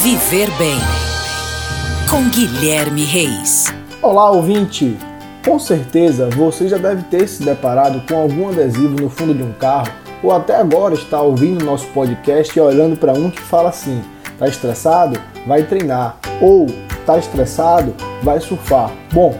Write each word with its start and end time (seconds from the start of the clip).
Viver 0.00 0.48
Bem 0.52 0.78
com 2.08 2.28
Guilherme 2.28 3.02
Reis. 3.02 3.64
Olá, 4.00 4.30
ouvinte! 4.30 4.96
Com 5.44 5.58
certeza 5.58 6.30
você 6.30 6.68
já 6.68 6.78
deve 6.78 7.02
ter 7.04 7.26
se 7.26 7.42
deparado 7.42 8.00
com 8.06 8.16
algum 8.16 8.48
adesivo 8.48 9.00
no 9.00 9.10
fundo 9.10 9.34
de 9.34 9.42
um 9.42 9.52
carro 9.54 9.88
ou 10.22 10.30
até 10.30 10.54
agora 10.54 10.94
está 10.94 11.20
ouvindo 11.20 11.64
nosso 11.64 11.88
podcast 11.88 12.56
e 12.56 12.62
olhando 12.62 12.96
para 12.96 13.12
um 13.12 13.28
que 13.28 13.40
fala 13.40 13.70
assim: 13.70 14.00
tá 14.38 14.46
estressado? 14.46 15.20
Vai 15.44 15.64
treinar. 15.64 16.16
Ou 16.40 16.66
tá 17.04 17.18
estressado? 17.18 17.92
Vai 18.22 18.40
surfar. 18.40 18.92
Bom, 19.12 19.36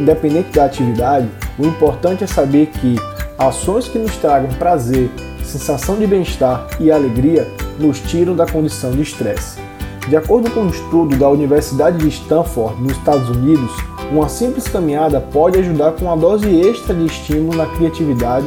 independente 0.00 0.52
da 0.52 0.64
atividade, 0.64 1.28
o 1.58 1.66
importante 1.66 2.24
é 2.24 2.26
saber 2.26 2.68
que 2.68 2.96
ações 3.38 3.86
que 3.86 3.98
nos 3.98 4.16
tragam 4.16 4.48
prazer, 4.54 5.10
sensação 5.44 5.98
de 5.98 6.06
bem-estar 6.06 6.66
e 6.80 6.90
alegria 6.90 7.46
nos 7.78 8.00
tiram 8.00 8.34
da 8.34 8.46
condição 8.46 8.92
de 8.92 9.02
estresse. 9.02 9.67
De 10.08 10.16
acordo 10.16 10.50
com 10.50 10.60
um 10.60 10.68
estudo 10.70 11.18
da 11.18 11.28
Universidade 11.28 11.98
de 11.98 12.08
Stanford, 12.08 12.80
nos 12.80 12.92
Estados 12.92 13.28
Unidos, 13.28 13.70
uma 14.10 14.26
simples 14.26 14.66
caminhada 14.66 15.20
pode 15.20 15.58
ajudar 15.58 15.92
com 15.92 16.06
uma 16.06 16.16
dose 16.16 16.48
extra 16.48 16.94
de 16.94 17.04
estímulo 17.04 17.58
na 17.58 17.66
criatividade 17.66 18.46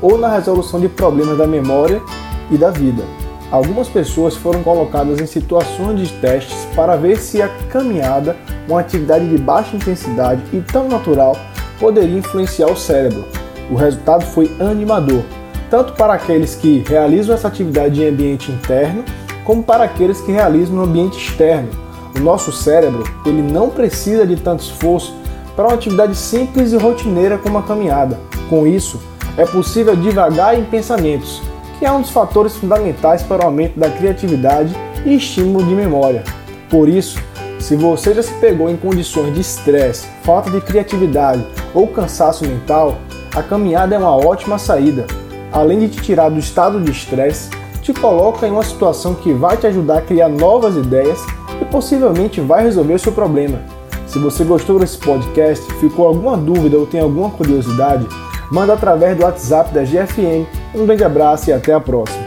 ou 0.00 0.16
na 0.16 0.34
resolução 0.34 0.80
de 0.80 0.88
problemas 0.88 1.36
da 1.36 1.46
memória 1.46 2.00
e 2.50 2.56
da 2.56 2.70
vida. 2.70 3.02
Algumas 3.50 3.88
pessoas 3.88 4.34
foram 4.34 4.62
colocadas 4.62 5.20
em 5.20 5.26
situações 5.26 6.00
de 6.00 6.14
testes 6.14 6.66
para 6.74 6.96
ver 6.96 7.18
se 7.18 7.42
a 7.42 7.48
caminhada, 7.70 8.34
uma 8.66 8.80
atividade 8.80 9.28
de 9.28 9.36
baixa 9.36 9.76
intensidade 9.76 10.42
e 10.50 10.62
tão 10.62 10.88
natural, 10.88 11.36
poderia 11.78 12.20
influenciar 12.20 12.68
o 12.68 12.76
cérebro. 12.76 13.26
O 13.70 13.74
resultado 13.74 14.24
foi 14.24 14.50
animador, 14.58 15.22
tanto 15.68 15.92
para 15.92 16.14
aqueles 16.14 16.54
que 16.54 16.82
realizam 16.88 17.34
essa 17.34 17.48
atividade 17.48 18.02
em 18.02 18.08
ambiente 18.08 18.50
interno 18.50 19.04
como 19.44 19.62
para 19.62 19.84
aqueles 19.84 20.20
que 20.20 20.32
realizam 20.32 20.76
no 20.76 20.84
ambiente 20.84 21.18
externo. 21.18 21.68
O 22.16 22.20
nosso 22.20 22.52
cérebro 22.52 23.04
ele 23.24 23.42
não 23.42 23.70
precisa 23.70 24.26
de 24.26 24.36
tanto 24.36 24.62
esforço 24.62 25.14
para 25.56 25.66
uma 25.66 25.74
atividade 25.74 26.14
simples 26.14 26.72
e 26.72 26.76
rotineira 26.76 27.38
como 27.38 27.58
a 27.58 27.62
caminhada. 27.62 28.18
Com 28.48 28.66
isso, 28.66 29.00
é 29.36 29.44
possível 29.44 29.96
divagar 29.96 30.58
em 30.58 30.64
pensamentos, 30.64 31.42
que 31.78 31.86
é 31.86 31.92
um 31.92 32.00
dos 32.00 32.10
fatores 32.10 32.56
fundamentais 32.56 33.22
para 33.22 33.42
o 33.42 33.46
aumento 33.46 33.78
da 33.78 33.90
criatividade 33.90 34.74
e 35.04 35.14
estímulo 35.14 35.64
de 35.64 35.74
memória. 35.74 36.22
Por 36.70 36.88
isso, 36.88 37.18
se 37.58 37.76
você 37.76 38.12
já 38.12 38.22
se 38.22 38.32
pegou 38.34 38.68
em 38.68 38.76
condições 38.76 39.34
de 39.34 39.40
estresse, 39.40 40.06
falta 40.22 40.50
de 40.50 40.60
criatividade 40.60 41.46
ou 41.74 41.86
cansaço 41.86 42.46
mental, 42.46 42.98
a 43.34 43.42
caminhada 43.42 43.94
é 43.94 43.98
uma 43.98 44.14
ótima 44.14 44.58
saída. 44.58 45.06
Além 45.50 45.78
de 45.80 45.88
te 45.88 46.02
tirar 46.02 46.28
do 46.28 46.38
estado 46.38 46.80
de 46.80 46.90
estresse, 46.90 47.50
te 47.82 47.92
coloca 47.92 48.46
em 48.46 48.50
uma 48.50 48.62
situação 48.62 49.14
que 49.14 49.32
vai 49.32 49.56
te 49.56 49.66
ajudar 49.66 49.98
a 49.98 50.02
criar 50.02 50.28
novas 50.28 50.76
ideias 50.76 51.18
e 51.60 51.64
possivelmente 51.64 52.40
vai 52.40 52.62
resolver 52.62 52.94
o 52.94 52.98
seu 52.98 53.12
problema. 53.12 53.60
Se 54.06 54.18
você 54.18 54.44
gostou 54.44 54.78
desse 54.78 54.98
podcast, 54.98 55.64
ficou 55.74 56.06
alguma 56.06 56.36
dúvida 56.36 56.78
ou 56.78 56.86
tem 56.86 57.00
alguma 57.00 57.30
curiosidade, 57.30 58.06
manda 58.50 58.74
através 58.74 59.16
do 59.16 59.24
WhatsApp 59.24 59.74
da 59.74 59.82
GFM. 59.82 60.46
Um 60.74 60.86
grande 60.86 61.02
abraço 61.02 61.50
e 61.50 61.52
até 61.52 61.74
a 61.74 61.80
próxima. 61.80 62.22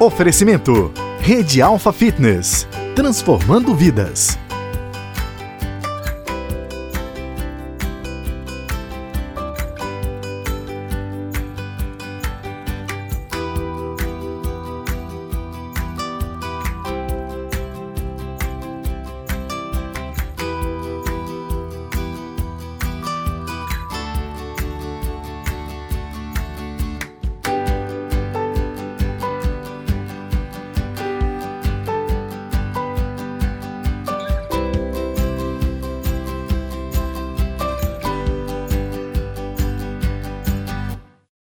Oferecimento: 0.00 0.90
Rede 1.20 1.60
Alfa 1.60 1.92
Fitness 1.92 2.66
transformando 2.96 3.74
vidas. 3.74 4.38